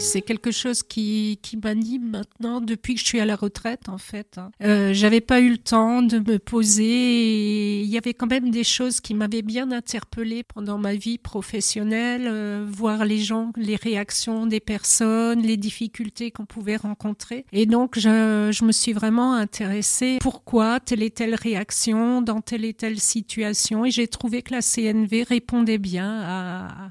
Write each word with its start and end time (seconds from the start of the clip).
C'est 0.00 0.22
quelque 0.22 0.52
chose 0.52 0.82
qui, 0.84 1.38
qui 1.42 1.56
m'anime 1.56 2.10
maintenant 2.10 2.60
depuis 2.60 2.94
que 2.94 3.00
je 3.00 3.04
suis 3.04 3.20
à 3.20 3.26
la 3.26 3.34
retraite, 3.36 3.88
en 3.88 3.98
fait. 3.98 4.38
hein. 4.38 4.50
Euh, 4.62 4.94
J'avais 4.94 5.20
pas 5.20 5.40
eu 5.40 5.50
le 5.50 5.58
temps 5.58 6.02
de 6.02 6.18
me 6.18 6.38
poser 6.38 6.84
et 6.84 7.80
il 7.82 7.88
y 7.90 7.98
avait 7.98 8.14
quand 8.14 8.28
même 8.30 8.50
des 8.50 8.64
choses 8.64 9.00
qui 9.00 9.12
m'avaient 9.12 9.42
bien 9.42 9.70
interpellée 9.72 10.44
pendant 10.44 10.78
ma 10.78 10.94
vie 10.94 11.18
professionnelle, 11.18 12.22
euh, 12.26 12.64
voir 12.66 13.04
les 13.04 13.18
gens, 13.18 13.52
les 13.56 13.76
réactions 13.76 14.46
des 14.46 14.60
personnes, 14.60 15.42
les 15.42 15.56
difficultés 15.56 16.30
qu'on 16.30 16.46
pouvait 16.46 16.76
rencontrer. 16.76 17.44
Et 17.52 17.66
donc, 17.66 17.98
je, 17.98 18.50
je 18.52 18.64
me 18.64 18.72
suis 18.72 18.92
vraiment 18.92 19.34
intéressée 19.34 20.18
pourquoi 20.20 20.80
telle 20.80 21.02
et 21.02 21.10
telle 21.10 21.34
réaction 21.34 22.22
dans 22.22 22.40
telle 22.40 22.64
et 22.64 22.72
telle 22.72 23.00
situation 23.00 23.84
et 23.84 23.90
j'ai 23.90 24.06
trouvé 24.08 24.42
que 24.42 24.54
la 24.54 24.62
CNV 24.62 25.24
répondait 25.24 25.78
bien 25.78 26.20
à, 26.22 26.90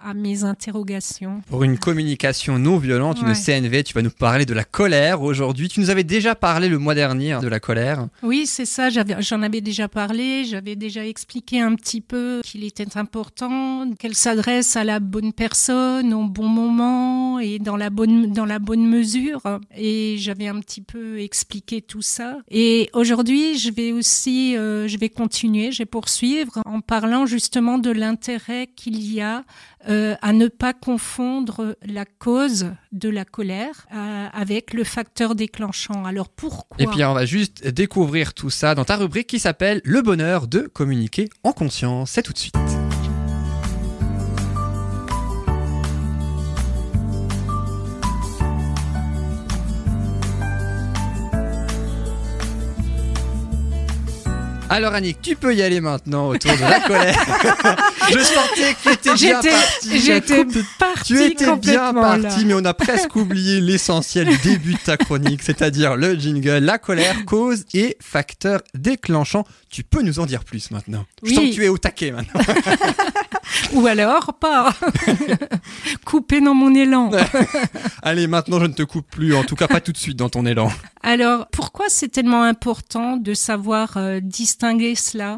à 0.00 0.14
mes 0.14 0.44
interrogations. 0.44 1.42
Pour 1.48 1.64
une 1.64 1.78
communication 1.78 2.58
non 2.58 2.78
violente, 2.78 3.20
une. 3.20 3.34
CNV, 3.34 3.84
tu 3.84 3.94
vas 3.94 4.02
nous 4.02 4.10
parler 4.10 4.46
de 4.46 4.54
la 4.54 4.64
colère 4.64 5.22
aujourd'hui. 5.22 5.68
Tu 5.68 5.80
nous 5.80 5.90
avais 5.90 6.04
déjà 6.04 6.34
parlé 6.34 6.68
le 6.68 6.78
mois 6.78 6.94
dernier 6.94 7.32
hein, 7.32 7.40
de 7.40 7.48
la 7.48 7.60
colère. 7.60 8.08
Oui, 8.22 8.46
c'est 8.46 8.64
ça, 8.64 8.88
j'en 8.90 9.42
avais 9.42 9.60
déjà 9.60 9.88
parlé, 9.88 10.44
j'avais 10.44 10.76
déjà 10.76 11.06
expliqué 11.06 11.60
un 11.60 11.74
petit 11.74 12.00
peu 12.00 12.40
qu'il 12.44 12.64
était 12.64 12.96
important 12.96 13.90
qu'elle 13.98 14.14
s'adresse 14.14 14.76
à 14.76 14.84
la 14.84 15.00
bonne 15.00 15.32
personne 15.32 16.12
au 16.12 16.24
bon 16.24 16.48
moment 16.48 17.38
et 17.38 17.58
dans 17.58 17.76
la 17.76 17.90
bonne, 17.90 18.32
dans 18.32 18.46
la 18.46 18.58
bonne 18.58 18.86
mesure. 18.86 19.40
Et 19.76 20.16
j'avais 20.18 20.48
un 20.48 20.60
petit 20.60 20.80
peu 20.80 21.20
expliqué 21.20 21.80
tout 21.80 22.02
ça. 22.02 22.38
Et 22.50 22.90
aujourd'hui, 22.92 23.58
je 23.58 23.70
vais 23.70 23.92
aussi, 23.92 24.56
euh, 24.56 24.88
je 24.88 24.98
vais 24.98 25.08
continuer, 25.08 25.72
je 25.72 25.78
vais 25.78 25.86
poursuivre 25.86 26.60
en 26.64 26.80
parlant 26.80 27.26
justement 27.26 27.78
de 27.78 27.90
l'intérêt 27.90 28.68
qu'il 28.74 29.02
y 29.02 29.20
a 29.20 29.44
euh, 29.88 30.14
à 30.20 30.32
ne 30.32 30.48
pas 30.48 30.72
confondre 30.72 31.76
la 31.82 32.04
cause 32.04 32.72
de 32.92 33.08
la 33.08 33.24
colère 33.24 33.86
euh, 33.94 34.26
avec 34.32 34.74
le 34.74 34.84
facteur 34.84 35.34
déclenchant. 35.34 36.04
Alors 36.04 36.28
pourquoi? 36.28 36.76
Et 36.78 36.86
puis 36.86 37.04
on 37.04 37.14
va 37.14 37.24
juste 37.24 37.66
découvrir 37.66 38.34
tout 38.34 38.50
ça 38.50 38.74
dans 38.74 38.84
ta 38.84 38.96
rubrique 38.96 39.28
qui 39.28 39.38
s'appelle 39.38 39.80
Le 39.84 40.02
bonheur 40.02 40.46
de 40.46 40.60
communiquer 40.60 41.28
en 41.42 41.52
conscience. 41.52 42.10
C'est 42.10 42.22
tout 42.22 42.32
de 42.32 42.38
suite. 42.38 42.67
Alors 54.70 54.92
Annick, 54.92 55.22
tu 55.22 55.34
peux 55.34 55.54
y 55.54 55.62
aller 55.62 55.80
maintenant 55.80 56.28
autour 56.28 56.52
de 56.52 56.60
la 56.60 56.80
colère. 56.86 57.16
Je 58.10 58.18
sentais 58.18 58.74
que 58.74 58.82
tu 58.82 58.92
étais 58.92 59.14
bien 59.14 59.40
J'étais, 59.40 59.50
parti. 59.50 60.00
j'étais 60.00 60.44
Tu 60.46 60.64
partie 60.78 61.14
étais 61.16 61.56
bien 61.56 61.94
parti, 61.94 62.44
mais 62.44 62.52
on 62.54 62.64
a 62.64 62.74
presque 62.74 63.16
oublié 63.16 63.60
l'essentiel 63.62 64.28
du 64.28 64.36
début 64.38 64.74
de 64.74 64.78
ta 64.78 64.98
chronique, 64.98 65.42
c'est-à-dire 65.42 65.96
le 65.96 66.14
jingle, 66.16 66.58
la 66.58 66.76
colère, 66.78 67.24
cause 67.24 67.64
et 67.72 67.96
facteur 68.02 68.60
déclenchant. 68.74 69.44
Tu 69.70 69.84
peux 69.84 70.02
nous 70.02 70.18
en 70.20 70.26
dire 70.26 70.44
plus 70.44 70.70
maintenant 70.70 71.04
Je 71.22 71.28
Oui. 71.30 71.34
sens 71.34 71.44
que 71.46 71.54
tu 71.54 71.64
es 71.64 71.68
au 71.68 71.78
taquet 71.78 72.10
maintenant. 72.10 72.40
Ou 73.72 73.86
alors 73.86 74.34
pas. 74.34 74.74
Coupé 76.04 76.40
dans 76.42 76.54
mon 76.54 76.74
élan. 76.74 77.10
Allez, 78.02 78.26
maintenant 78.26 78.60
je 78.60 78.66
ne 78.66 78.72
te 78.72 78.82
coupe 78.82 79.06
plus, 79.10 79.34
en 79.34 79.44
tout 79.44 79.56
cas 79.56 79.66
pas 79.66 79.80
tout 79.80 79.92
de 79.92 79.96
suite 79.98 80.16
dans 80.16 80.28
ton 80.28 80.44
élan. 80.44 80.70
Alors, 81.02 81.46
pourquoi 81.52 81.86
c'est 81.88 82.08
tellement 82.08 82.42
important 82.42 83.16
de 83.16 83.32
savoir 83.32 83.96
euh, 83.96 84.20
distinguer 84.20 84.57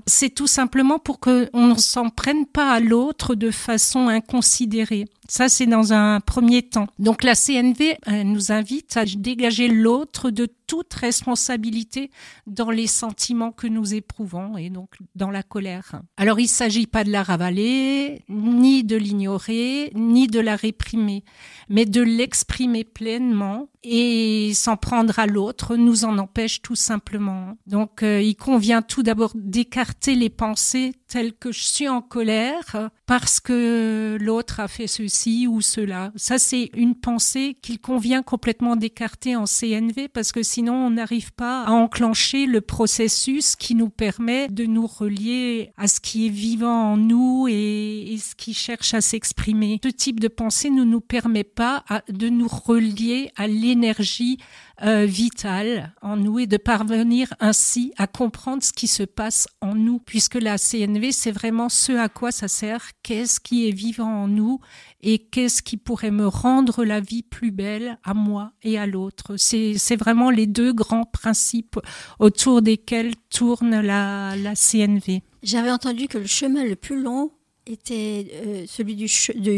C'est 0.06 0.30
tout 0.30 0.46
simplement 0.46 0.98
pour 0.98 1.20
qu'on 1.20 1.48
ne 1.54 1.74
s'en 1.76 2.08
prenne 2.08 2.46
pas 2.46 2.72
à 2.72 2.80
l'autre 2.80 3.34
de 3.34 3.50
façon 3.50 4.08
inconsidérée. 4.08 5.06
Ça, 5.30 5.48
c'est 5.48 5.66
dans 5.66 5.92
un 5.92 6.18
premier 6.18 6.62
temps. 6.62 6.88
Donc, 6.98 7.22
la 7.22 7.36
CNV 7.36 7.96
euh, 8.08 8.24
nous 8.24 8.50
invite 8.50 8.96
à 8.96 9.04
dégager 9.04 9.68
l'autre 9.68 10.30
de 10.32 10.48
toute 10.66 10.92
responsabilité 10.92 12.10
dans 12.48 12.70
les 12.70 12.88
sentiments 12.88 13.52
que 13.52 13.69
nous 13.69 13.94
éprouvons 13.94 14.56
et 14.56 14.70
donc 14.70 14.96
dans 15.14 15.30
la 15.30 15.44
colère. 15.44 16.02
Alors, 16.16 16.40
il 16.40 16.44
ne 16.44 16.48
s'agit 16.48 16.88
pas 16.88 17.04
de 17.04 17.12
la 17.12 17.22
ravaler, 17.22 18.24
ni 18.28 18.82
de 18.82 18.96
l'ignorer, 18.96 19.92
ni 19.94 20.26
de 20.26 20.40
la 20.40 20.56
réprimer, 20.56 21.22
mais 21.69 21.84
de 21.84 22.02
l'exprimer 22.02 22.82
pleinement 22.82 23.69
et 23.82 24.52
s'en 24.54 24.76
prendre 24.76 25.19
à 25.19 25.26
l'autre 25.26 25.76
nous 25.76 26.04
en 26.04 26.19
empêche 26.19 26.60
tout 26.60 26.74
simplement. 26.74 27.56
Donc 27.66 28.02
euh, 28.02 28.20
il 28.20 28.36
convient 28.36 28.82
tout 28.82 29.02
d'abord 29.02 29.32
d'écarter 29.34 30.14
les 30.14 30.28
pensées 30.28 30.92
telles 31.08 31.32
que 31.32 31.50
je 31.50 31.62
suis 31.62 31.88
en 31.88 32.02
colère 32.02 32.90
parce 33.06 33.40
que 33.40 34.19
l'autre 34.20 34.60
a 34.60 34.69
fait 34.69 34.86
ceci 34.86 35.19
ou 35.26 35.60
cela. 35.60 36.12
Ça 36.16 36.38
c'est 36.38 36.70
une 36.75 36.94
pensée 36.94 37.56
qu'il 37.62 37.81
convient 37.81 38.22
complètement 38.22 38.76
d'écarter 38.76 39.36
en 39.36 39.44
CNV 39.44 40.08
parce 40.08 40.32
que 40.32 40.42
sinon 40.42 40.75
on 40.75 40.91
n'arrive 40.91 41.32
pas 41.32 41.64
à 41.64 41.70
enclencher 41.70 42.47
le 42.47 42.60
processus 42.60 43.56
qui 43.56 43.75
nous 43.75 43.88
permet 43.91 44.48
de 44.48 44.64
nous 44.64 44.86
relier 44.86 45.72
à 45.76 45.88
ce 45.88 46.00
qui 46.00 46.26
est 46.26 46.31
vivant 46.31 46.92
en 46.92 46.97
nous 46.97 47.47
et, 47.48 48.16
ce 48.20 48.34
qui 48.34 48.54
cherche 48.54 48.94
à 48.94 49.00
s'exprimer. 49.00 49.81
Ce 49.82 49.88
type 49.88 50.20
de 50.20 50.28
pensée 50.28 50.70
ne 50.70 50.84
nous 50.84 51.00
permet 51.00 51.44
pas 51.44 51.84
de 52.08 52.28
nous 52.28 52.48
relier 52.48 53.31
à 53.37 53.47
l'énergie 53.47 54.38
euh, 54.82 55.04
vitale 55.04 55.92
en 56.02 56.16
nous 56.16 56.38
et 56.38 56.46
de 56.46 56.56
parvenir 56.56 57.32
ainsi 57.41 57.92
à 57.98 58.06
comprendre 58.06 58.62
ce 58.62 58.72
qui 58.72 58.86
se 58.86 59.02
passe 59.02 59.46
en 59.60 59.74
nous, 59.74 59.98
puisque 59.98 60.36
la 60.36 60.58
CNV, 60.58 61.12
c'est 61.12 61.30
vraiment 61.32 61.68
ce 61.68 61.92
à 61.92 62.08
quoi 62.08 62.32
ça 62.32 62.48
sert, 62.48 62.90
qu'est-ce 63.02 63.40
qui 63.40 63.69
est 63.69 63.72
vivant 63.72 64.22
en 64.24 64.28
nous 64.28 64.60
et 65.02 65.19
qu'est-ce 65.19 65.62
qui 65.62 65.76
pourrait 65.76 66.10
me 66.10 66.26
rendre 66.26 66.84
la 66.84 67.00
vie 67.00 67.22
plus 67.22 67.50
belle 67.50 67.98
à 68.04 68.14
moi 68.14 68.52
et 68.62 68.78
à 68.78 68.86
l'autre. 68.86 69.36
C'est 69.36 69.74
c'est 69.76 69.96
vraiment 69.96 70.30
les 70.30 70.46
deux 70.46 70.72
grands 70.72 71.04
principes 71.04 71.78
autour 72.19 72.62
desquels 72.62 73.14
tourne 73.30 73.80
la, 73.80 74.36
la 74.36 74.54
CNV. 74.54 75.22
J'avais 75.42 75.70
entendu 75.70 76.06
que 76.06 76.19
le 76.19 76.26
chemin 76.26 76.64
le 76.64 76.76
plus 76.76 77.00
long 77.02 77.32
était 77.66 78.26
euh, 78.32 78.65
celui 78.66 78.97
du, 78.97 79.09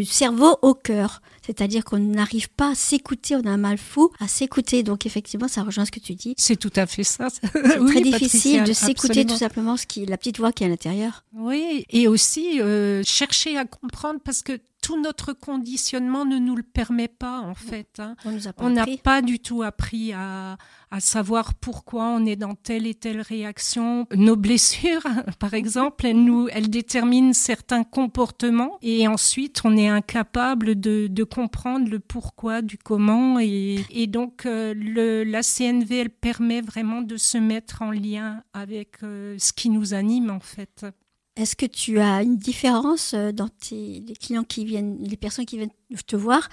cerveau 0.04 0.56
au 0.62 0.74
cœur. 0.74 1.22
C'est-à-dire 1.44 1.84
qu'on 1.84 1.98
n'arrive 1.98 2.48
pas 2.50 2.70
à 2.70 2.74
s'écouter, 2.74 3.34
on 3.36 3.44
a 3.46 3.50
un 3.50 3.56
mal 3.56 3.78
fou 3.78 4.12
à 4.20 4.28
s'écouter. 4.28 4.82
Donc 4.82 5.06
effectivement, 5.06 5.48
ça 5.48 5.62
rejoint 5.62 5.84
ce 5.84 5.90
que 5.90 6.00
tu 6.00 6.14
dis. 6.14 6.34
C'est 6.36 6.56
tout 6.56 6.72
à 6.76 6.86
fait 6.86 7.04
ça. 7.04 7.28
C'est 7.30 7.78
Oui, 7.80 7.90
très 7.90 8.00
difficile 8.02 8.58
Patricia, 8.58 8.64
de 8.64 8.72
s'écouter 8.72 9.24
tout 9.24 9.36
simplement 9.36 9.76
ce 9.76 9.86
qui, 9.86 10.06
la 10.06 10.16
petite 10.16 10.38
voix 10.38 10.52
qui 10.52 10.62
est 10.64 10.66
à 10.66 10.70
l'intérieur. 10.70 11.24
Oui, 11.32 11.84
et 11.90 12.08
aussi 12.08 12.60
euh, 12.60 13.02
chercher 13.04 13.56
à 13.56 13.64
comprendre 13.64 14.20
parce 14.24 14.42
que 14.42 14.58
tout 14.82 15.00
notre 15.00 15.32
conditionnement 15.32 16.24
ne 16.26 16.38
nous 16.38 16.56
le 16.56 16.62
permet 16.62 17.08
pas 17.08 17.40
en 17.40 17.54
fait. 17.54 17.98
hein. 18.00 18.14
On 18.58 18.70
n'a 18.70 18.84
pas 19.02 19.22
du 19.22 19.38
tout 19.38 19.62
appris 19.62 20.12
à, 20.12 20.58
à 20.90 21.00
savoir 21.00 21.54
pourquoi 21.54 22.04
on 22.08 22.26
est 22.26 22.36
dans 22.36 22.54
telle 22.54 22.86
et 22.86 22.94
telle 22.94 23.20
réaction. 23.20 24.06
Nos 24.14 24.36
blessures, 24.36 25.06
par 25.38 25.54
exemple, 25.54 26.04
elles, 26.04 26.22
nous, 26.22 26.48
elles 26.52 26.68
déterminent 26.68 27.32
certains 27.32 27.84
comportements 27.84 28.76
et 28.82 29.06
ensuite 29.08 29.60
on 29.64 29.76
est 29.76 29.88
incapable 29.88 30.78
de, 30.78 31.06
de 31.06 31.24
comprendre 31.24 31.88
le 31.88 32.00
pourquoi 32.00 32.60
du 32.60 32.76
comment. 32.76 33.38
Et, 33.38 33.84
et 33.90 34.06
donc 34.08 34.46
euh, 34.46 34.74
le, 34.76 35.22
la 35.24 35.42
CNV, 35.42 35.96
elle 35.96 36.10
permet 36.10 36.60
vraiment 36.60 37.02
de 37.02 37.16
se 37.16 37.38
mettre 37.38 37.82
en 37.82 37.92
lien 37.92 38.42
avec 38.52 39.02
euh, 39.04 39.36
ce 39.38 39.52
qui 39.52 39.70
nous 39.70 39.94
anime 39.94 40.30
en 40.30 40.40
fait. 40.40 40.84
Est-ce 41.34 41.56
que 41.56 41.66
tu 41.66 41.98
as 41.98 42.22
une 42.22 42.36
différence 42.36 43.14
euh, 43.14 43.32
dans 43.32 43.48
tes, 43.48 44.02
les 44.06 44.14
clients 44.14 44.44
qui 44.44 44.66
viennent, 44.66 44.98
les 45.02 45.16
personnes 45.16 45.46
qui 45.46 45.56
viennent 45.56 45.70
te 46.06 46.16
voir, 46.16 46.48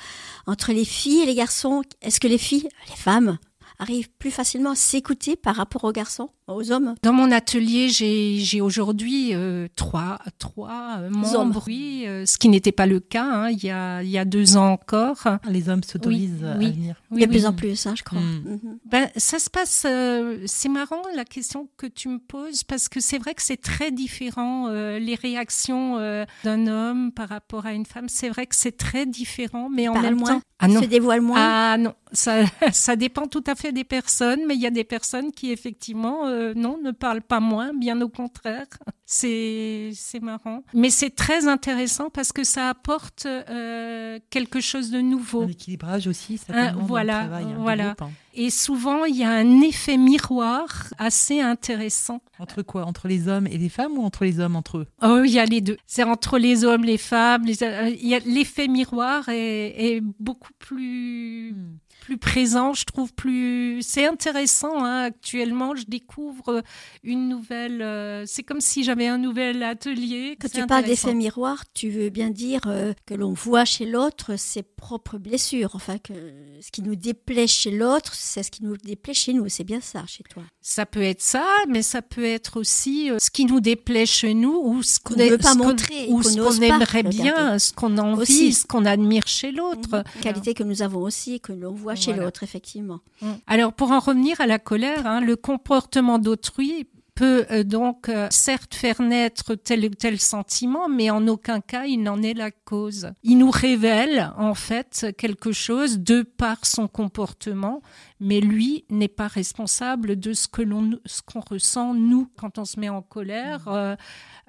entre 0.47 0.71
les 0.71 0.85
filles 0.85 1.23
et 1.23 1.25
les 1.25 1.35
garçons? 1.35 1.81
Est-ce 2.01 2.19
que 2.19 2.27
les 2.27 2.37
filles, 2.37 2.69
les 2.89 2.95
femmes, 2.95 3.37
arrivent 3.79 4.09
plus 4.19 4.31
facilement 4.31 4.71
à 4.71 4.75
s'écouter 4.75 5.35
par 5.35 5.55
rapport 5.55 5.83
aux 5.85 5.91
garçons, 5.91 6.29
aux 6.47 6.71
hommes 6.71 6.95
Dans 7.01 7.13
mon 7.13 7.31
atelier, 7.31 7.89
j'ai 7.89 8.37
j'ai 8.39 8.59
aujourd'hui 8.61 9.33
euh, 9.33 9.67
trois, 9.75 10.19
trois 10.37 10.97
euh, 10.99 11.09
membres, 11.09 11.35
Hommes. 11.35 11.61
oui, 11.67 12.03
euh, 12.07 12.25
ce 12.25 12.37
qui 12.37 12.49
n'était 12.49 12.71
pas 12.71 12.85
le 12.85 12.99
cas 12.99 13.23
hein, 13.23 13.49
il, 13.49 13.63
y 13.63 13.69
a, 13.71 14.01
il 14.03 14.09
y 14.09 14.17
a 14.17 14.25
deux 14.25 14.57
ans 14.57 14.71
encore. 14.71 15.17
Les 15.47 15.69
hommes 15.69 15.83
s'autorisent 15.83 16.31
Oui, 16.41 16.47
oui. 16.59 16.65
à 16.65 16.71
venir. 16.71 16.95
De 17.11 17.25
plus 17.25 17.39
oui. 17.41 17.45
en 17.47 17.53
plus, 17.53 17.85
hein, 17.87 17.93
je 17.95 18.03
crois. 18.03 18.19
Mm. 18.19 18.43
Mhm. 18.63 18.77
Ben, 18.91 19.09
ça 19.15 19.39
se 19.39 19.49
passe, 19.49 19.83
euh, 19.85 20.39
c'est 20.45 20.69
marrant 20.69 21.01
la 21.15 21.25
question 21.25 21.69
que 21.77 21.87
tu 21.87 22.09
me 22.09 22.19
poses 22.19 22.63
parce 22.63 22.89
que 22.89 22.99
c'est 22.99 23.17
vrai 23.17 23.33
que 23.33 23.41
c'est 23.41 23.61
très 23.61 23.91
différent 23.91 24.67
euh, 24.69 24.99
les 24.99 25.15
réactions 25.15 25.97
euh, 25.97 26.25
d'un 26.43 26.67
homme 26.67 27.11
par 27.11 27.29
rapport 27.29 27.65
à 27.65 27.73
une 27.73 27.85
femme. 27.85 28.09
C'est 28.09 28.29
vrai 28.29 28.45
que 28.47 28.55
c'est 28.55 28.75
très 28.75 29.05
différent, 29.05 29.69
mais 29.69 29.87
en 29.87 29.93
Parle 29.93 30.05
même 30.05 30.15
moins, 30.17 30.35
temps, 30.39 30.41
ah 30.59 30.67
non, 30.67 30.81
Se 30.81 30.85
dévoile 30.85 31.21
moins? 31.21 31.37
Ah 31.39 31.77
non, 31.77 31.93
ça, 32.11 32.41
ça 32.73 32.95
dépend 32.95 33.27
tout 33.27 33.43
à 33.47 33.55
fait 33.55 33.71
des 33.71 33.83
personnes, 33.85 34.41
mais 34.47 34.55
il 34.55 34.61
y 34.61 34.67
a 34.67 34.71
des 34.71 34.83
personnes 34.83 35.31
qui 35.31 35.51
effectivement 35.51 36.27
euh, 36.27 36.53
non 36.55 36.77
ne 36.83 36.91
parlent 36.91 37.21
pas 37.21 37.39
moins, 37.39 37.73
bien 37.73 37.99
au 38.01 38.09
contraire. 38.09 38.65
C'est 39.11 39.89
c'est 39.95 40.19
marrant, 40.21 40.63
mais 40.75 40.91
c'est 40.91 41.09
très 41.09 41.47
intéressant 41.47 42.11
parce 42.11 42.31
que 42.31 42.43
ça 42.43 42.69
apporte 42.69 43.25
euh, 43.25 44.19
quelque 44.29 44.59
chose 44.59 44.91
de 44.91 45.01
nouveau. 45.01 45.45
Un 45.45 45.47
équilibrage 45.47 46.05
aussi, 46.05 46.35
Hein, 46.35 46.43
certainement, 46.45 46.85
voilà, 46.85 47.13
dans 47.13 47.23
le 47.23 47.29
travail, 47.29 47.45
hein, 47.45 47.57
voilà. 47.59 47.83
groupe, 47.85 48.01
hein. 48.03 48.11
Et 48.33 48.49
souvent, 48.49 49.05
il 49.05 49.15
y 49.15 49.23
a 49.23 49.31
un 49.31 49.61
effet 49.61 49.97
miroir 49.97 50.87
assez 50.97 51.41
intéressant. 51.41 52.21
Entre 52.37 52.61
quoi? 52.61 52.85
Entre 52.85 53.07
les 53.07 53.27
hommes 53.27 53.47
et 53.47 53.57
les 53.57 53.69
femmes 53.69 53.97
ou 53.97 54.03
entre 54.03 54.23
les 54.23 54.39
hommes 54.39 54.55
entre 54.55 54.79
eux? 54.79 54.87
Oh, 55.01 55.23
il 55.25 55.31
y 55.31 55.39
a 55.39 55.45
les 55.45 55.61
deux. 55.61 55.77
C'est 55.87 56.03
entre 56.03 56.37
les 56.37 56.63
hommes, 56.63 56.83
les 56.83 56.97
femmes. 56.97 57.45
Les... 57.45 57.61
euh, 57.63 57.89
il 57.89 58.07
y 58.07 58.15
a 58.15 58.19
l'effet 58.19 58.67
miroir 58.67 59.27
est, 59.29 59.95
est 59.95 60.01
beaucoup 60.19 60.53
plus 60.59 61.53
Hmm. 61.53 61.77
Plus 61.99 62.17
présent, 62.17 62.73
je 62.73 62.85
trouve 62.85 63.13
plus. 63.13 63.81
C'est 63.81 64.05
intéressant. 64.07 64.83
Hein. 64.83 65.03
Actuellement, 65.03 65.75
je 65.75 65.83
découvre 65.87 66.63
une 67.03 67.27
nouvelle. 67.29 67.81
euh, 67.81 68.23
C'est 68.25 68.43
comme 68.43 68.61
si 68.61 68.83
j'avais 68.83 69.07
un 69.07 69.17
nouvel 69.17 69.61
atelier. 69.63 70.37
Quand 70.41 70.49
tu 70.51 70.65
parles 70.65 70.85
d'effet 70.85 71.13
miroir, 71.13 71.63
tu 71.73 71.89
veux 71.89 72.09
bien 72.09 72.29
dire 72.29 72.61
euh, 72.67 72.93
que 73.05 73.13
l'on 73.13 73.33
voit 73.33 73.65
chez 73.65 73.85
l'autre 73.85 74.37
ses 74.37 74.63
propres 74.63 75.17
blessures. 75.17 75.71
Enfin, 75.73 75.97
que 75.97 76.13
ce 76.61 76.71
qui 76.71 76.81
nous 76.81 76.95
déplaît 76.95 77.47
chez 77.47 77.71
l'autre, 77.71 78.13
c'est 78.15 78.43
ce 78.43 78.51
qui 78.51 78.63
nous 78.63 78.77
déplaît 78.77 79.13
chez 79.13 79.33
nous. 79.33 79.47
C'est 79.49 79.63
bien 79.63 79.81
ça, 79.81 80.03
chez 80.07 80.23
toi. 80.23 80.43
Ça 80.61 80.85
peut 80.85 81.01
être 81.01 81.21
ça, 81.21 81.45
mais 81.67 81.81
ça 81.81 82.01
peut 82.01 82.25
être 82.25 82.59
aussi 82.59 83.11
euh, 83.11 83.17
ce 83.21 83.29
qui 83.29 83.45
nous 83.45 83.59
déplaît 83.59 84.05
chez 84.05 84.33
nous 84.33 84.59
ou 84.63 84.83
ce 84.83 84.99
Qu'on 84.99 85.15
ne 85.15 85.25
veut 85.29 85.37
pas 85.37 85.55
montrer, 85.55 86.07
ou 86.09 86.23
ce 86.23 86.37
qu'on 86.39 86.61
aimerait 86.61 86.99
regarder. 86.99 87.17
bien, 87.21 87.59
ce 87.59 87.73
qu'on 87.73 87.97
a 87.97 88.01
envie, 88.01 88.21
Aussi. 88.21 88.53
ce 88.53 88.65
qu'on 88.65 88.85
admire 88.85 89.27
chez 89.27 89.51
l'autre. 89.51 90.03
Qualité 90.21 90.53
que 90.53 90.63
nous 90.63 90.81
avons 90.81 91.01
aussi, 91.01 91.39
que 91.39 91.51
l'on 91.53 91.73
voit 91.73 91.88
chez 91.95 92.11
Voilà. 92.11 92.23
l'autre, 92.25 92.43
effectivement. 92.43 92.99
Alors, 93.47 93.73
pour 93.73 93.91
en 93.91 93.99
revenir 93.99 94.39
à 94.41 94.47
la 94.47 94.59
colère, 94.59 95.05
hein, 95.07 95.21
le 95.21 95.35
comportement 95.35 96.19
d'autrui 96.19 96.87
peut 97.15 97.45
euh, 97.51 97.63
donc 97.65 98.07
euh, 98.07 98.27
certes 98.31 98.73
faire 98.73 99.01
naître 99.01 99.53
tel 99.55 99.83
ou 99.83 99.89
tel 99.89 100.21
sentiment, 100.21 100.87
mais 100.87 101.09
en 101.09 101.27
aucun 101.27 101.59
cas 101.59 101.83
il 101.83 102.01
n'en 102.01 102.21
est 102.21 102.33
la 102.33 102.49
cause. 102.49 103.11
Il 103.23 103.39
nous 103.39 103.51
révèle 103.51 104.31
en 104.37 104.53
fait 104.53 105.07
quelque 105.17 105.51
chose 105.51 105.99
de 105.99 106.21
par 106.21 106.65
son 106.65 106.87
comportement, 106.87 107.81
mais 108.21 108.39
lui 108.39 108.85
n'est 108.89 109.09
pas 109.09 109.27
responsable 109.27 110.17
de 110.17 110.31
ce 110.31 110.47
que 110.47 110.61
l'on, 110.61 110.91
ce 111.05 111.21
qu'on 111.21 111.41
ressent 111.41 111.93
nous 111.93 112.29
quand 112.37 112.57
on 112.57 112.63
se 112.63 112.79
met 112.79 112.87
en 112.89 113.01
colère. 113.01 113.67
euh, 113.67 113.97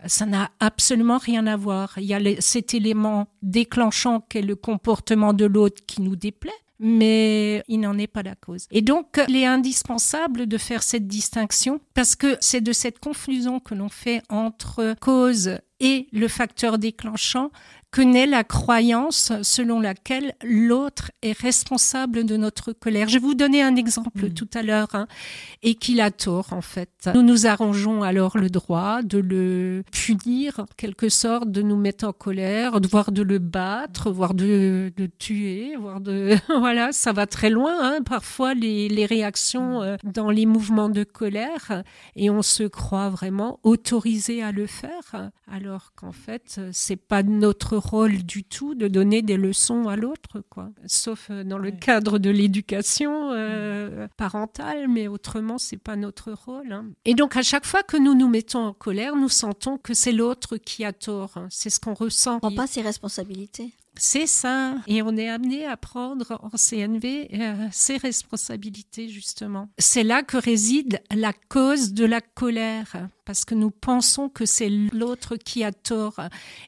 ça 0.07 0.25
n'a 0.25 0.51
absolument 0.61 1.19
rien 1.19 1.47
à 1.49 1.57
voir. 1.57 1.95
Il 1.99 2.05
y 2.05 2.15
a 2.15 2.19
les- 2.21 2.41
cet 2.41 2.73
élément 2.73 3.27
déclenchant 3.43 4.21
qu'est 4.21 4.41
le 4.43 4.55
comportement 4.57 5.33
de 5.33 5.45
l'autre 5.45 5.83
qui 5.87 6.01
nous 6.03 6.17
déplaît, 6.17 6.53
mais 6.81 7.62
il 7.69 7.79
n'en 7.81 7.97
est 7.99 8.06
pas 8.06 8.23
la 8.23 8.35
cause. 8.35 8.67
Et 8.71 8.81
donc, 8.81 9.21
il 9.29 9.37
est 9.37 9.47
indispensable 9.47 10.47
de 10.47 10.59
faire 10.59 10.82
cette 10.82 11.06
distinction 11.06 11.81
parce 11.94 12.17
que 12.17 12.37
c'est 12.41 12.62
de 12.62 12.73
cette 12.73 12.99
confusion 12.99 13.61
que 13.61 13.75
l'on 13.75 13.91
fait 13.91 14.23
entre 14.31 14.97
cause 15.00 15.59
et 15.79 16.09
le 16.12 16.29
facteur 16.29 16.79
déclenchant 16.79 17.50
que 17.91 18.03
naît 18.03 18.27
la 18.27 18.45
croyance 18.45 19.33
selon 19.43 19.81
laquelle 19.81 20.35
l'autre 20.45 21.11
est 21.23 21.37
responsable 21.39 22.25
de 22.25 22.37
notre 22.37 22.73
colère. 22.73 23.09
Je 23.09 23.15
vais 23.15 23.19
vous 23.27 23.35
donner 23.35 23.63
un 23.63 23.75
exemple 23.77 24.27
Mhm. 24.27 24.35
tout 24.35 24.49
à 24.55 24.63
l'heure 24.63 24.89
hein, 24.95 25.07
et 25.63 25.75
qu'il 25.75 26.01
a 26.01 26.11
tort 26.11 26.53
en 26.53 26.61
fait. 26.61 27.11
Nous 27.15 27.23
nous 27.23 27.47
arrangeons 27.47 28.03
alors 28.03 28.39
le 28.39 28.49
droit 28.49 29.03
de 29.03 29.19
le 29.19 29.83
punir, 29.91 30.61
en 30.61 30.67
quelque 30.77 31.09
sorte, 31.09 31.51
de 31.51 31.63
nous 31.63 31.77
mettre 31.77 32.07
en 32.07 32.13
colère, 32.13 32.81
de 32.81 32.87
voire 32.87 33.11
de 33.11 33.23
le 33.23 33.39
battre, 33.39 34.11
voire 34.11 34.35
de, 34.35 34.93
de 34.97 35.07
tuer, 35.07 35.75
voire 35.77 36.01
de 36.01 36.37
voilà, 36.61 36.93
ça 36.93 37.13
va 37.13 37.27
très 37.27 37.51
loin. 37.51 37.77
Hein, 37.83 38.03
parfois 38.05 38.55
les, 38.55 38.89
les 38.89 39.07
réactions 39.07 39.83
euh, 39.83 39.97
dans 40.05 40.31
les 40.31 40.47
mouvements 40.47 40.89
de 40.91 41.03
colère 41.05 41.83
et 42.15 42.31
on 42.31 42.43
se 42.43 42.63
croit 42.63 43.09
vraiment 43.11 43.59
autorisé 43.65 44.43
à 44.43 44.53
le 44.53 44.67
faire, 44.67 45.31
alors 45.51 45.93
qu'en 45.97 46.13
fait 46.13 46.57
euh, 46.59 46.71
c'est 46.73 46.97
pas 46.97 47.23
notre 47.23 47.80
rôle 47.81 48.19
du 48.23 48.44
tout 48.44 48.75
de 48.77 48.87
donner 48.87 49.23
des 49.23 49.37
leçons 49.37 49.88
à 49.88 49.97
l'autre, 49.97 50.43
quoi. 50.49 50.71
Sauf 50.87 51.29
euh, 51.31 51.43
dans 51.43 51.59
le 51.59 51.73
cadre 51.73 52.19
de 52.19 52.31
l'éducation 52.31 53.31
euh, 53.32 54.06
parentale, 54.17 54.87
mais 54.88 55.09
autrement 55.09 55.59
c'est 55.59 55.77
pas 55.77 55.97
notre 55.97 56.32
rôle. 56.32 56.73
hein. 56.73 56.87
Et 57.05 57.15
donc 57.15 57.37
à 57.37 57.43
chaque 57.43 57.67
fois 57.67 57.82
que 57.82 57.97
nous 57.97 58.15
nous 58.15 58.29
mettons 58.29 58.61
en 58.67 58.73
colère, 58.73 59.17
nous 59.17 59.29
sentons 59.29 59.79
que 59.79 59.94
c'est 59.94 60.12
l'autre 60.12 60.56
qui 60.56 60.85
a 60.85 60.93
tort. 60.93 61.32
hein. 61.37 61.49
C'est 61.50 61.71
ce 61.71 61.81
qu'on 61.81 61.94
ressent. 61.94 62.37
On 62.37 62.41
prend 62.41 62.55
pas 62.55 62.67
ses 62.67 62.82
responsabilités. 62.82 63.73
C'est 64.02 64.26
ça. 64.26 64.76
Et 64.87 65.02
on 65.02 65.14
est 65.19 65.29
amené 65.29 65.67
à 65.67 65.76
prendre 65.76 66.38
en 66.43 66.56
CNV 66.56 67.29
euh, 67.35 67.69
ses 67.70 67.99
responsabilités, 67.99 69.11
justement. 69.11 69.69
C'est 69.76 70.05
là 70.05 70.23
que 70.23 70.38
réside 70.38 71.02
la 71.14 71.35
cause 71.35 71.93
de 71.93 72.06
la 72.06 72.23
colère, 72.23 73.08
parce 73.26 73.44
que 73.44 73.55
nous 73.55 73.70
pensons 73.70 74.31
que 74.31 74.47
c'est 74.47 74.70
l'autre 74.70 75.37
qui 75.37 75.64
a 75.64 75.70
tort. 75.70 76.19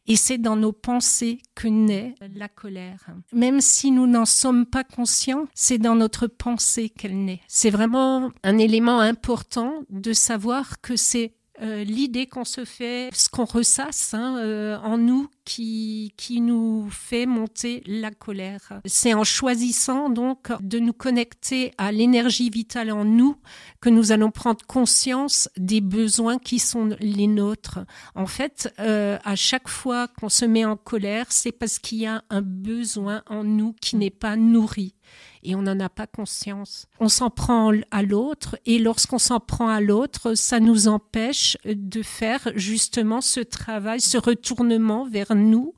Et 0.06 0.16
c'est 0.16 0.36
dans 0.36 0.56
nos 0.56 0.72
pensées 0.72 1.38
que 1.54 1.68
naît 1.68 2.14
la 2.34 2.48
colère. 2.48 3.06
Même 3.32 3.62
si 3.62 3.92
nous 3.92 4.06
n'en 4.06 4.26
sommes 4.26 4.66
pas 4.66 4.84
conscients, 4.84 5.46
c'est 5.54 5.78
dans 5.78 5.94
notre 5.94 6.26
pensée 6.26 6.90
qu'elle 6.90 7.24
naît. 7.24 7.40
C'est 7.48 7.70
vraiment 7.70 8.30
un 8.44 8.58
élément 8.58 9.00
important 9.00 9.84
de 9.88 10.12
savoir 10.12 10.82
que 10.82 10.96
c'est 10.96 11.32
euh, 11.60 11.84
l'idée 11.84 12.26
qu'on 12.26 12.44
se 12.44 12.64
fait, 12.64 13.10
ce 13.12 13.28
qu'on 13.28 13.44
ressasse 13.44 14.14
hein, 14.14 14.38
euh, 14.38 14.78
en 14.78 14.96
nous 14.96 15.28
qui, 15.44 16.14
qui 16.16 16.40
nous 16.40 16.88
fait 16.90 17.26
monter 17.26 17.82
la 17.86 18.10
colère. 18.10 18.80
C'est 18.86 19.12
en 19.12 19.22
choisissant 19.22 20.08
donc 20.08 20.50
de 20.62 20.78
nous 20.78 20.94
connecter 20.94 21.72
à 21.76 21.92
l'énergie 21.92 22.48
vitale 22.48 22.90
en 22.90 23.04
nous 23.04 23.36
que 23.80 23.90
nous 23.90 24.12
allons 24.12 24.30
prendre 24.30 24.64
conscience 24.66 25.50
des 25.58 25.82
besoins 25.82 26.38
qui 26.38 26.58
sont 26.58 26.96
les 27.00 27.26
nôtres. 27.26 27.80
En 28.14 28.26
fait, 28.26 28.72
euh, 28.80 29.18
à 29.22 29.36
chaque 29.36 29.68
fois 29.68 30.08
qu'on 30.08 30.30
se 30.30 30.46
met 30.46 30.64
en 30.64 30.76
colère, 30.76 31.26
c'est 31.28 31.52
parce 31.52 31.78
qu'il 31.78 31.98
y 31.98 32.06
a 32.06 32.24
un 32.30 32.42
besoin 32.42 33.22
en 33.26 33.44
nous 33.44 33.74
qui 33.74 33.96
n'est 33.96 34.10
pas 34.10 34.36
nourri 34.36 34.94
et 35.42 35.54
on 35.54 35.62
n'en 35.62 35.78
a 35.80 35.88
pas 35.88 36.06
conscience. 36.06 36.86
On 37.00 37.08
s'en 37.08 37.30
prend 37.30 37.72
à 37.90 38.02
l'autre 38.02 38.56
et 38.66 38.78
lorsqu'on 38.78 39.18
s'en 39.18 39.40
prend 39.40 39.68
à 39.68 39.80
l'autre, 39.80 40.34
ça 40.34 40.60
nous 40.60 40.88
empêche 40.88 41.56
de 41.64 42.02
faire 42.02 42.40
justement 42.54 43.20
ce 43.20 43.40
travail, 43.40 44.00
ce 44.00 44.18
retournement 44.18 45.06
vers 45.06 45.34
nous 45.34 45.74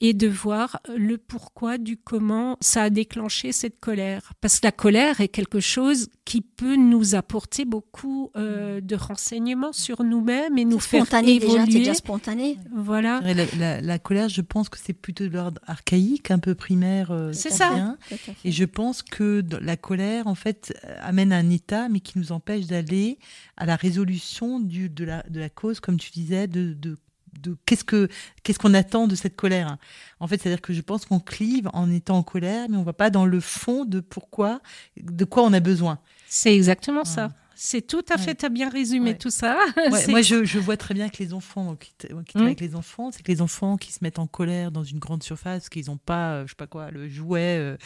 et 0.00 0.14
de 0.14 0.28
voir 0.28 0.80
le 0.96 1.18
pourquoi 1.18 1.76
du 1.78 1.96
comment 1.96 2.56
ça 2.60 2.84
a 2.84 2.90
déclenché 2.90 3.52
cette 3.52 3.80
colère. 3.80 4.32
Parce 4.40 4.60
que 4.60 4.66
la 4.66 4.72
colère 4.72 5.20
est 5.20 5.28
quelque 5.28 5.58
chose 5.60 6.08
qui 6.24 6.40
peut 6.40 6.76
nous 6.76 7.14
apporter 7.14 7.64
beaucoup 7.64 8.30
euh, 8.36 8.80
de 8.80 8.94
renseignements 8.94 9.72
sur 9.72 10.04
nous-mêmes 10.04 10.56
et 10.58 10.64
nous 10.64 10.78
faire 10.78 11.04
spontané 11.04 11.38
déjà, 11.40 11.52
évoluer. 11.62 11.72
déjà 11.80 11.94
spontané. 11.94 12.58
Voilà. 12.74 13.20
La, 13.24 13.44
la- 13.58 13.80
la 13.80 13.98
colère, 13.98 14.28
je 14.28 14.40
pense 14.40 14.68
que 14.68 14.78
c'est 14.78 14.92
plutôt 14.92 15.24
de 15.24 15.30
l'ordre 15.32 15.60
archaïque, 15.66 16.30
un 16.30 16.38
peu 16.38 16.54
primaire. 16.54 17.10
euh, 17.10 17.32
C'est 17.32 17.50
ça. 17.50 17.96
Et 18.44 18.52
je 18.52 18.64
pense 18.64 19.02
que 19.02 19.42
la 19.60 19.76
colère, 19.76 20.26
en 20.28 20.34
fait, 20.34 20.74
amène 21.00 21.32
un 21.32 21.50
état, 21.50 21.88
mais 21.88 22.00
qui 22.00 22.18
nous 22.18 22.30
empêche 22.32 22.66
d'aller 22.66 23.18
à 23.56 23.66
la 23.66 23.74
résolution 23.76 24.60
du, 24.60 24.88
de, 24.88 25.04
la, 25.04 25.24
de 25.28 25.40
la 25.40 25.48
cause, 25.48 25.80
comme 25.80 25.96
tu 25.98 26.10
disais, 26.12 26.46
de, 26.46 26.72
de, 26.74 26.96
de 27.42 27.56
qu'est-ce 27.66 27.84
que 27.84 28.08
qu'est-ce 28.42 28.58
qu'on 28.58 28.74
attend 28.74 29.06
de 29.06 29.14
cette 29.14 29.36
colère. 29.36 29.76
En 30.20 30.26
fait, 30.26 30.40
c'est-à-dire 30.40 30.60
que 30.62 30.72
je 30.72 30.80
pense 30.80 31.04
qu'on 31.06 31.20
clive 31.20 31.68
en 31.72 31.90
étant 31.90 32.18
en 32.18 32.22
colère, 32.22 32.66
mais 32.68 32.76
on 32.76 32.82
va 32.84 32.92
pas 32.92 33.10
dans 33.10 33.26
le 33.26 33.40
fond 33.40 33.84
de 33.84 34.00
pourquoi, 34.00 34.60
de 35.00 35.24
quoi 35.24 35.42
on 35.44 35.52
a 35.52 35.60
besoin. 35.60 35.98
C'est 36.28 36.54
exactement 36.54 37.00
Ouais. 37.00 37.04
ça. 37.04 37.32
C'est 37.60 37.84
tout 37.84 38.04
à 38.08 38.18
fait, 38.18 38.28
Ouais. 38.28 38.34
tu 38.36 38.46
as 38.46 38.50
bien 38.50 38.68
résumé 38.70 39.10
Ouais. 39.10 39.18
tout 39.18 39.30
ça. 39.30 39.58
Moi, 40.08 40.22
je, 40.22 40.44
je 40.44 40.58
vois 40.60 40.76
très 40.76 40.94
bien 40.94 41.08
que 41.08 41.16
les 41.20 41.34
enfants, 41.34 41.74
qui, 41.74 41.90
qui 41.98 42.06
travaille 42.06 42.24
Mm. 42.36 42.46
avec 42.46 42.60
les 42.60 42.76
enfants, 42.76 43.10
c'est 43.10 43.24
que 43.24 43.32
les 43.32 43.42
enfants 43.42 43.76
qui 43.76 43.92
se 43.92 43.98
mettent 44.02 44.20
en 44.20 44.28
colère 44.28 44.70
dans 44.70 44.84
une 44.84 45.00
grande 45.00 45.24
surface, 45.24 45.68
qu'ils 45.68 45.86
n'ont 45.86 45.96
pas, 45.96 46.34
euh, 46.34 46.42
je 46.46 46.50
sais 46.50 46.56
pas 46.56 46.68
quoi, 46.68 46.92
le 46.92 47.08
jouet 47.08 47.56
euh, 47.58 47.76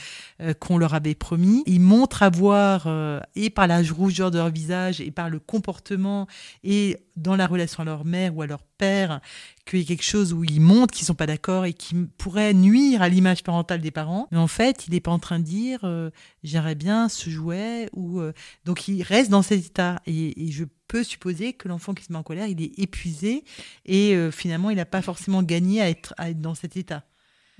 euh, 0.42 0.52
qu'on 0.52 0.76
leur 0.76 0.92
avait 0.92 1.14
promis, 1.14 1.62
ils 1.64 1.80
montrent 1.80 2.22
avoir, 2.22 2.82
euh, 2.86 3.18
et 3.34 3.48
par 3.48 3.66
la 3.66 3.80
rougeur 3.80 4.30
de 4.30 4.36
leur 4.36 4.50
visage, 4.50 5.00
et 5.00 5.10
par 5.10 5.30
le 5.30 5.38
comportement, 5.38 6.26
et 6.64 6.98
dans 7.16 7.36
la 7.36 7.46
relation 7.46 7.82
à 7.82 7.84
leur 7.84 8.04
mère 8.04 8.36
ou 8.36 8.42
à 8.42 8.46
leur 8.46 8.62
père, 8.62 9.20
qu'il 9.66 9.80
y 9.80 9.82
a 9.82 9.86
quelque 9.86 10.04
chose 10.04 10.32
où 10.32 10.44
ils 10.44 10.60
montrent 10.60 10.94
qu'ils 10.94 11.06
sont 11.06 11.14
pas 11.14 11.26
d'accord 11.26 11.64
et 11.64 11.72
qui 11.72 11.94
pourrait 12.18 12.54
nuire 12.54 13.02
à 13.02 13.08
l'image 13.08 13.42
parentale 13.42 13.80
des 13.80 13.90
parents. 13.90 14.28
Mais 14.30 14.38
en 14.38 14.46
fait, 14.46 14.86
il 14.86 14.94
n'est 14.94 15.00
pas 15.00 15.10
en 15.10 15.18
train 15.18 15.38
de 15.38 15.44
dire 15.44 15.80
euh, 15.84 16.10
j'aimerais 16.42 16.74
bien 16.74 17.08
ce 17.08 17.30
jouet 17.30 17.88
ou 17.92 18.20
euh, 18.20 18.32
donc 18.64 18.88
il 18.88 19.02
reste 19.02 19.30
dans 19.30 19.42
cet 19.42 19.66
état 19.66 20.00
et, 20.06 20.50
je 20.50 20.64
peux 20.88 21.04
supposer 21.04 21.54
que 21.54 21.68
l'enfant 21.68 21.94
qui 21.94 22.04
se 22.04 22.12
met 22.12 22.18
en 22.18 22.22
colère, 22.22 22.48
il 22.48 22.60
est 22.60 22.78
épuisé 22.78 23.44
et 23.86 24.14
euh, 24.14 24.30
finalement 24.30 24.68
il 24.68 24.76
n'a 24.76 24.84
pas 24.84 25.00
forcément 25.00 25.42
gagné 25.42 25.80
à 25.80 25.88
être 25.88 26.14
dans 26.34 26.54
cet 26.54 26.76
état. 26.76 27.04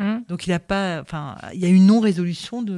Hum. 0.02 0.24
Donc 0.28 0.46
il 0.46 0.52
a 0.52 0.58
pas, 0.58 1.00
enfin, 1.00 1.36
il 1.54 1.60
y 1.60 1.64
a 1.64 1.68
une 1.68 1.86
non-résolution 1.86 2.62
de, 2.62 2.72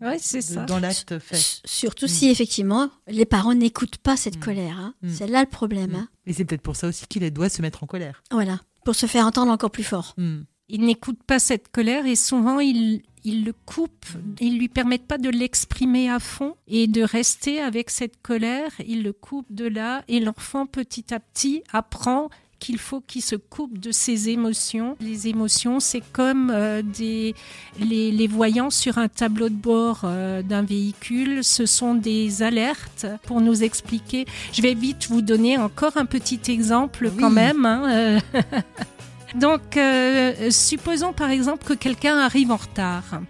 de- 0.00 0.06
Ouais, 0.06 0.16
c'est 0.18 0.38
de- 0.38 0.42
ça. 0.42 0.64
dans 0.64 0.78
l'acte 0.78 1.18
fait. 1.18 1.36
S- 1.36 1.60
Surtout 1.64 2.06
Mm. 2.06 2.08
si 2.08 2.28
effectivement 2.30 2.90
les 3.06 3.24
parents 3.26 3.54
n'écoutent 3.54 3.98
pas 3.98 4.16
cette 4.16 4.36
Mm. 4.38 4.40
colère. 4.40 4.78
hein. 4.78 4.94
Mm. 5.02 5.08
C'est 5.10 5.26
là 5.26 5.40
le 5.40 5.48
problème. 5.48 5.90
Mm. 5.92 5.96
hein. 5.96 6.08
Et 6.26 6.32
c'est 6.32 6.44
peut-être 6.44 6.62
pour 6.62 6.76
ça 6.76 6.88
aussi 6.88 7.06
qu'il 7.06 7.28
doit 7.30 7.48
se 7.48 7.62
mettre 7.62 7.82
en 7.84 7.86
colère. 7.86 8.22
Voilà, 8.30 8.60
pour 8.84 8.94
se 8.94 9.06
faire 9.06 9.26
entendre 9.26 9.52
encore 9.52 9.70
plus 9.70 9.84
fort. 9.84 10.14
Mm. 10.16 10.40
Il 10.70 10.80
n'écoute 10.86 11.18
pas 11.26 11.38
cette 11.38 11.68
colère 11.70 12.06
et 12.06 12.16
souvent 12.16 12.58
il, 12.58 13.02
il 13.22 13.44
le 13.44 13.52
coupe. 13.52 14.06
Ils 14.40 14.58
lui 14.58 14.68
permettent 14.70 15.06
pas 15.06 15.18
de 15.18 15.28
l'exprimer 15.28 16.08
à 16.08 16.18
fond 16.18 16.54
et 16.66 16.86
de 16.86 17.02
rester 17.02 17.60
avec 17.60 17.90
cette 17.90 18.22
colère. 18.22 18.70
Il 18.86 19.02
le 19.02 19.12
coupe 19.12 19.46
de 19.52 19.66
là 19.66 20.02
et 20.08 20.20
l'enfant 20.20 20.64
petit 20.64 21.12
à 21.12 21.20
petit 21.20 21.62
apprend 21.70 22.30
qu'il 22.58 22.78
faut 22.78 23.00
qu'il 23.00 23.22
se 23.22 23.36
coupe 23.36 23.78
de 23.78 23.92
ses 23.92 24.28
émotions. 24.30 24.96
Les 25.00 25.28
émotions, 25.28 25.80
c'est 25.80 26.02
comme 26.12 26.50
euh, 26.54 26.82
des, 26.82 27.34
les, 27.78 28.10
les, 28.10 28.26
voyants 28.26 28.70
sur 28.70 28.98
un 28.98 29.08
tableau 29.08 29.48
de 29.48 29.54
bord 29.54 30.00
euh, 30.04 30.42
d'un 30.42 30.62
véhicule. 30.62 31.44
Ce 31.44 31.66
sont 31.66 31.94
des 31.94 32.42
alertes 32.42 33.06
pour 33.26 33.40
nous 33.40 33.62
expliquer. 33.62 34.26
Je 34.52 34.62
vais 34.62 34.74
vite 34.74 35.06
vous 35.08 35.20
donner 35.22 35.58
encore 35.58 35.96
un 35.96 36.06
petit 36.06 36.40
exemple 36.48 37.10
Oui. 37.12 37.20
quand 37.20 37.30
même. 37.30 37.64
hein, 37.66 37.82
euh. 37.90 38.20
Donc, 39.34 39.76
euh, 39.76 40.50
supposons 40.50 41.12
par 41.12 41.30
exemple 41.30 41.64
que 41.66 41.74
quelqu'un 41.74 42.16
arrive 42.18 42.52
en 42.52 42.56
retard 42.56 43.20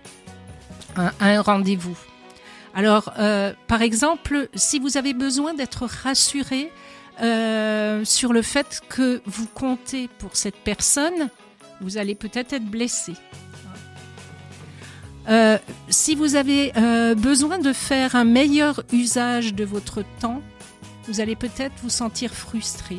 à 0.97 1.11
un 1.21 1.41
rendez-vous. 1.41 1.97
Alors, 2.75 3.13
par 3.69 3.83
exemple, 3.83 4.49
si 4.55 4.79
vous 4.79 4.97
avez 4.97 5.15
besoin 5.15 5.55
d'être 5.55 5.87
rassuré 5.87 6.71
euh, 7.21 8.05
sur 8.05 8.33
le 8.33 8.43
fait 8.43 8.81
que 8.89 9.23
vous 9.27 9.47
comptez 9.47 10.09
pour 10.19 10.37
cette 10.37 10.57
personne, 10.57 11.29
vous 11.81 11.99
allez 11.99 12.15
peut-être 12.15 12.53
être 12.53 12.65
blessé. 12.65 13.15
Euh, 15.29 15.59
si 15.89 16.15
vous 16.15 16.37
avez 16.37 16.73
euh, 16.77 17.15
besoin 17.15 17.59
de 17.59 17.73
faire 17.73 18.15
un 18.15 18.25
meilleur 18.25 18.83
usage 18.93 19.55
de 19.55 19.65
votre 19.65 20.05
temps, 20.21 20.43
vous 21.07 21.21
allez 21.21 21.37
peut-être 21.37 21.73
vous 21.83 21.91
sentir 21.91 22.33
frustré. 22.35 22.99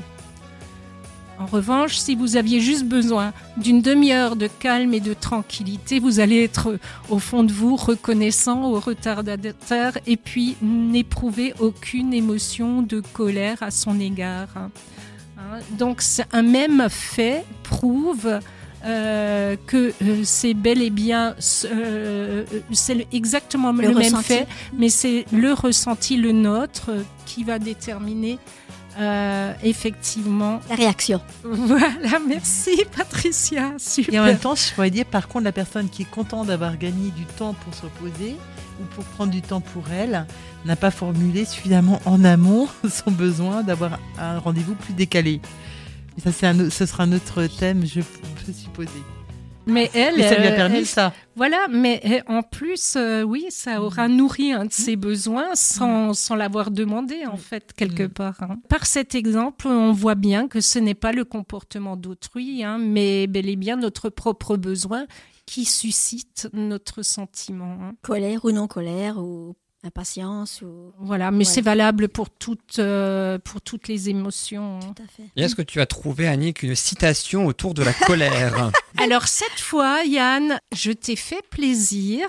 En 1.40 1.46
revanche, 1.46 1.98
si 1.98 2.16
vous 2.16 2.38
aviez 2.38 2.60
juste 2.60 2.86
besoin 2.86 3.34
d'une 3.58 3.82
demi-heure 3.82 4.36
de 4.36 4.48
calme 4.48 4.94
et 4.94 5.00
de 5.00 5.14
tranquillité, 5.14 6.00
vous 6.00 6.20
allez 6.20 6.44
être 6.44 6.78
au 7.10 7.20
fond 7.20 7.44
de 7.44 7.52
vous 7.52 7.76
reconnaissant 7.76 8.64
au 8.64 8.80
retardataire 8.80 9.98
et 10.08 10.18
puis 10.18 10.56
n'éprouver 10.62 11.54
aucune 11.60 12.14
émotion 12.14 12.82
de 12.82 13.02
colère 13.02 13.62
à 13.62 13.72
son 13.72 14.00
égard. 14.00 14.48
Hein. 14.56 14.70
Donc 15.78 16.02
un 16.32 16.42
même 16.42 16.88
fait 16.90 17.46
prouve 17.64 18.40
euh, 18.86 19.56
que 19.66 19.94
euh, 20.02 20.22
c'est 20.24 20.54
bel 20.54 20.82
et 20.82 20.92
bien 20.92 21.36
euh, 21.66 22.44
c'est 22.72 23.08
exactement 23.12 23.72
le, 23.72 23.82
Le 23.82 23.88
même 23.88 23.98
ressenti. 23.98 24.24
fait, 24.24 24.48
mais 24.78 24.90
c'est 24.90 25.26
le 25.32 25.54
ressenti, 25.54 26.18
le 26.18 26.32
nôtre, 26.32 26.92
qui 27.26 27.44
va 27.44 27.58
déterminer 27.58 28.38
euh, 28.98 29.54
effectivement. 29.64 30.62
La 30.70 30.76
réaction. 30.76 31.22
Voilà, 31.44 32.20
merci 32.28 32.84
Patricia, 32.96 33.74
super. 33.78 34.14
Et 34.14 34.20
en 34.20 34.26
même 34.26 34.40
temps, 34.40 34.56
je 34.56 34.74
pourrais 34.74 34.90
dire, 34.90 35.06
par 35.06 35.28
contre, 35.28 35.46
la 35.46 35.52
personne 35.52 35.90
qui 35.90 36.04
est 36.04 36.10
contente 36.10 36.48
d'avoir 36.48 36.78
gagné 36.78 37.12
du 37.12 37.26
temps 37.26 37.54
pour 37.54 37.74
se 37.74 37.84
reposer 37.84 38.36
ou 38.82 38.86
pour 38.96 39.04
prendre 39.06 39.32
du 39.32 39.42
temps 39.42 39.62
pour 39.62 39.84
elle 39.92 40.26
n'a 40.66 40.76
pas 40.76 40.92
formulé 40.92 41.46
suffisamment 41.46 42.02
en 42.06 42.24
amont 42.24 42.68
son 42.90 43.12
besoin 43.12 43.64
d'avoir 43.64 44.00
un 44.20 44.40
rendez-vous 44.40 44.76
plus 44.76 44.94
décalé. 44.94 45.42
Ça, 46.24 46.32
c'est 46.32 46.48
un, 46.48 46.70
ce 46.70 46.86
sera 46.86 47.04
un 47.04 47.12
autre 47.12 47.46
thème, 47.48 47.86
je 47.86 48.00
peux 48.02 48.54
supposer. 48.54 49.04
Mais 49.68 49.90
elle, 49.94 50.16
Mais 50.18 50.30
ça 50.30 50.38
lui 50.38 50.48
a 50.48 50.52
euh, 50.52 50.56
permis 50.56 50.78
elle- 50.80 50.86
ça. 50.86 51.14
Voilà, 51.36 51.68
mais 51.70 52.02
euh, 52.06 52.34
en 52.34 52.44
plus, 52.44 52.96
euh, 52.96 53.24
oui, 53.24 53.46
ça 53.50 53.82
aura 53.82 54.08
nourri 54.08 54.52
un 54.54 54.66
de 54.66 54.72
ses 54.72 54.96
besoins 54.96 55.50
sans, 55.56 56.14
sans 56.14 56.36
l'avoir 56.36 56.72
demandé, 56.72 57.26
en 57.26 57.36
fait, 57.38 57.74
quelque 57.74 58.04
part. 58.08 58.42
hein. 58.42 58.58
Par 58.70 58.86
cet 58.86 59.16
exemple, 59.16 59.68
on 59.68 59.92
voit 59.92 60.16
bien 60.16 60.48
que 60.48 60.62
ce 60.62 60.80
n'est 60.80 60.94
pas 60.94 61.12
le 61.12 61.26
comportement 61.26 61.98
d'autrui, 61.98 62.64
hein, 62.64 62.78
mais 62.78 63.28
bel 63.28 63.50
et 63.50 63.56
bien 63.56 63.76
notre 63.76 64.10
propre 64.10 64.56
besoin 64.56 65.06
qui 65.46 65.66
suscite 65.66 66.48
notre 66.54 67.02
sentiment. 67.04 67.78
hein. 67.82 67.94
Colère 68.02 68.46
ou 68.46 68.52
non 68.52 68.68
colère 68.68 69.18
ou 69.18 69.56
impatience 69.86 70.62
ou. 70.62 70.92
Voilà, 71.00 71.32
mais 71.32 71.40
Ouais. 71.40 71.44
c'est 71.46 71.62
valable 71.62 72.10
pour 72.10 72.30
toutes, 72.30 72.80
euh, 72.80 73.38
pour 73.40 73.62
toutes 73.62 73.88
les 73.88 74.10
émotions. 74.10 74.80
hein. 74.82 74.94
Tout 74.96 75.04
à 75.04 75.08
fait. 75.08 75.24
Et 75.36 75.44
est-ce 75.44 75.56
que 75.56 75.62
tu 75.62 75.80
as 75.82 75.86
trouvé, 75.86 76.28
Annick, 76.28 76.64
une 76.64 76.76
citation 76.76 77.46
autour 77.46 77.74
de 77.74 77.84
la 77.84 77.94
colère 77.94 78.72
Alors 78.98 79.28
cette 79.28 79.60
fois, 79.60 80.04
Yann, 80.06 80.60
je 80.74 80.92
t'ai 80.92 81.16
fait 81.16 81.42
plaisir. 81.50 82.28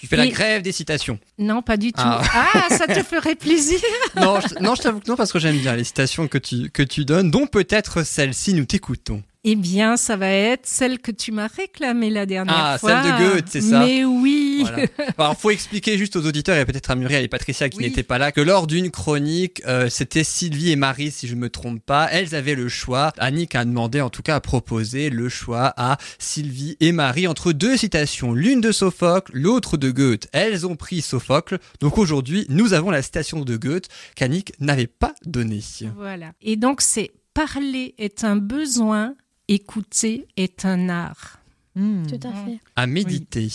Tu 0.00 0.06
fais 0.06 0.16
la 0.16 0.28
grève 0.28 0.62
des 0.62 0.72
citations. 0.72 1.18
Non, 1.38 1.62
pas 1.62 1.76
du 1.76 1.92
tout. 1.92 2.00
Ah. 2.02 2.22
ah 2.32 2.68
ça 2.76 2.86
te 2.86 3.02
ferait 3.02 3.34
plaisir 3.34 3.78
Non, 4.16 4.38
je, 4.40 4.62
non, 4.62 4.74
je 4.74 4.82
t'avoue 4.82 5.00
que 5.00 5.08
non, 5.08 5.16
parce 5.16 5.32
que 5.32 5.38
j'aime 5.38 5.58
bien 5.58 5.74
les 5.76 5.84
citations 5.84 6.28
que 6.28 6.38
tu, 6.38 6.70
que 6.70 6.82
tu 6.82 7.04
donnes, 7.04 7.30
dont 7.30 7.46
peut-être 7.46 8.02
celle-ci, 8.04 8.54
nous 8.54 8.64
t'écoutons. 8.64 9.22
Eh 9.48 9.54
bien, 9.54 9.96
ça 9.96 10.16
va 10.16 10.28
être 10.28 10.66
celle 10.66 10.98
que 10.98 11.12
tu 11.12 11.30
m'as 11.30 11.46
réclamée 11.46 12.10
la 12.10 12.26
dernière 12.26 12.52
Ah, 12.56 12.78
fois. 12.78 13.00
celle 13.00 13.12
de 13.12 13.30
Goethe, 13.34 13.46
c'est 13.48 13.60
ça 13.60 13.78
Mais 13.78 14.04
oui. 14.04 14.62
Voilà. 14.62 14.88
Alors, 15.18 15.38
faut 15.38 15.50
expliquer 15.50 15.96
juste 15.98 16.16
aux 16.16 16.26
auditeurs 16.26 16.56
et 16.56 16.64
peut-être 16.66 16.90
à 16.90 16.96
Muriel 16.96 17.22
et 17.22 17.28
Patricia 17.28 17.68
qui 17.68 17.78
Oui. 17.78 17.84
n'étaient 17.84 18.02
pas 18.02 18.18
là 18.18 18.32
que 18.32 18.40
lors 18.40 18.66
d'une 18.66 18.90
chronique, 18.90 19.62
euh, 19.68 19.88
c'était 19.88 20.24
Sylvie 20.24 20.72
et 20.72 20.76
Marie, 20.76 21.12
si 21.12 21.28
je 21.28 21.36
me 21.36 21.48
trompe 21.48 21.80
pas, 21.80 22.08
elles 22.10 22.34
avaient 22.34 22.56
le 22.56 22.68
choix. 22.68 23.12
Annick 23.18 23.54
a 23.54 23.64
demandé, 23.64 24.00
en 24.00 24.10
tout 24.10 24.22
cas, 24.22 24.34
a 24.34 24.40
proposé 24.40 25.10
le 25.10 25.28
choix 25.28 25.72
à 25.76 25.96
Sylvie 26.18 26.76
et 26.80 26.90
Marie 26.90 27.28
entre 27.28 27.52
deux 27.52 27.76
citations, 27.76 28.32
l'une 28.32 28.60
de 28.60 28.72
Sophocle, 28.72 29.30
l'autre 29.32 29.76
de 29.76 29.92
Goethe. 29.92 30.26
Elles 30.32 30.66
ont 30.66 30.74
pris 30.74 31.02
Sophocle, 31.02 31.58
donc 31.80 31.98
aujourd'hui, 31.98 32.46
nous 32.48 32.72
avons 32.72 32.90
la 32.90 33.00
citation 33.00 33.42
de 33.42 33.56
Goethe 33.56 33.86
qu'Annick 34.16 34.54
n'avait 34.58 34.88
pas 34.88 35.14
donnée. 35.24 35.60
Voilà. 35.96 36.32
Et 36.42 36.56
donc, 36.56 36.80
c'est 36.80 37.12
parler 37.32 37.94
est 37.98 38.24
un 38.24 38.34
besoin, 38.36 39.14
écouter 39.48 40.26
est 40.36 40.64
un 40.64 40.88
art. 40.88 41.38
Hmm. 41.78 42.06
Tout 42.06 42.26
à 42.26 42.32
fait. 42.32 42.58
À 42.74 42.86
méditer. 42.86 43.48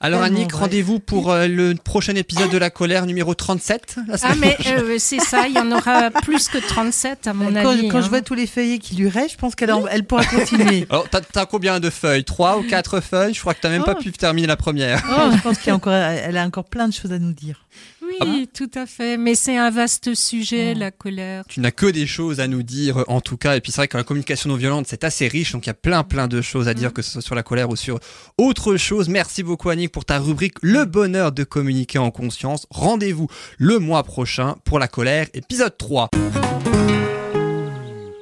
Alors 0.00 0.22
Annick, 0.22 0.52
rendez-vous 0.54 1.00
pour 1.00 1.30
euh, 1.30 1.46
le 1.48 1.74
prochain 1.74 2.14
épisode 2.14 2.48
de 2.50 2.56
La 2.56 2.70
colère 2.70 3.04
numéro 3.04 3.34
37 3.34 3.96
la 4.08 4.16
Ah, 4.22 4.34
mais 4.36 4.54
prochaine. 4.54 4.78
euh, 4.78 4.96
c'est 4.98 5.18
ça, 5.20 5.46
il 5.46 5.54
y 5.54 5.58
en 5.58 5.70
aura 5.70 6.10
plus 6.10 6.48
que 6.48 6.56
37 6.56 7.26
à 7.26 7.34
mon 7.34 7.52
quand 7.52 7.56
avis. 7.72 7.88
quand 7.88 7.98
hein. 7.98 8.00
je 8.00 8.08
vois 8.08 8.22
tous 8.22 8.32
les 8.32 8.46
feuillets 8.46 8.78
qui 8.78 8.96
lui 8.96 9.10
restent, 9.10 9.32
je 9.32 9.36
pense 9.36 9.54
qu'elle 9.54 9.70
elle 9.90 10.04
pourra 10.04 10.24
continuer. 10.24 10.86
Alors, 10.90 11.06
t'as, 11.10 11.44
combien 11.44 11.78
de 11.78 11.90
feuilles? 11.90 12.24
Trois 12.24 12.56
ou 12.58 12.62
quatre 12.62 13.00
feuilles? 13.02 13.34
Je 13.34 13.40
crois 13.40 13.52
que 13.52 13.60
t'as 13.60 13.68
même 13.68 13.84
pas 13.84 13.96
Oh. 13.98 14.02
pu 14.02 14.12
terminer 14.12 14.46
la 14.46 14.56
première. 14.56 15.02
Oh, 15.10 15.30
je 15.36 15.42
pense 15.42 15.58
qu'il 15.58 15.68
y 15.68 15.70
a 15.72 15.74
encore, 15.74 15.92
elle 15.92 16.38
a 16.38 16.44
encore 16.46 16.64
plein 16.64 16.88
de 16.88 16.94
choses 16.94 17.12
à 17.12 17.18
nous 17.18 17.32
dire. 17.32 17.66
Oui, 18.02 18.09
Ah 18.20 18.24
bon 18.26 18.44
tout 18.52 18.70
à 18.74 18.86
fait. 18.86 19.16
Mais 19.16 19.34
c'est 19.34 19.56
un 19.56 19.70
vaste 19.70 20.14
sujet, 20.14 20.74
Oh. 20.76 20.78
la 20.78 20.90
colère. 20.90 21.44
Tu 21.48 21.60
n'as 21.60 21.70
que 21.70 21.86
des 21.86 22.06
choses 22.06 22.40
à 22.40 22.46
nous 22.48 22.62
dire, 22.62 23.04
en 23.08 23.20
tout 23.20 23.36
cas. 23.36 23.56
Et 23.56 23.60
puis 23.60 23.72
c'est 23.72 23.78
vrai 23.80 23.88
que 23.88 23.96
la 23.96 24.04
communication 24.04 24.50
non 24.50 24.56
violente, 24.56 24.86
c'est 24.88 25.04
assez 25.04 25.26
riche, 25.28 25.52
donc 25.52 25.66
il 25.66 25.68
y 25.68 25.70
a 25.70 25.74
plein 25.74 26.02
plein 26.04 26.28
de 26.28 26.40
choses 26.40 26.68
à 26.68 26.74
dire, 26.74 26.92
que 26.92 27.02
ce 27.02 27.12
soit 27.12 27.22
sur 27.22 27.34
la 27.34 27.42
colère 27.42 27.70
ou 27.70 27.76
sur 27.76 27.98
autre 28.38 28.76
chose. 28.76 29.08
Merci 29.08 29.42
beaucoup 29.42 29.70
Annick 29.70 29.92
pour 29.92 30.04
ta 30.04 30.18
rubrique 30.18 30.54
Le 30.62 30.84
bonheur 30.84 31.32
de 31.32 31.44
communiquer 31.44 31.98
en 31.98 32.10
conscience. 32.10 32.66
Rendez-vous 32.70 33.28
le 33.58 33.78
mois 33.78 34.02
prochain 34.02 34.56
pour 34.64 34.78
la 34.78 34.88
colère, 34.88 35.26
épisode 35.34 35.76
3. 35.78 36.10